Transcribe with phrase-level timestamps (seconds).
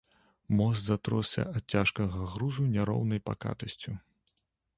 [0.59, 3.97] Мост затросся ад цяжкага грузу няроўнаю пакатасцю.